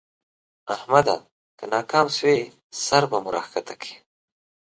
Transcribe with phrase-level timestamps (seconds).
[0.75, 1.15] احمده!
[1.57, 2.39] که ناکام شوې؛
[2.85, 3.93] سر به مو راکښته کړې.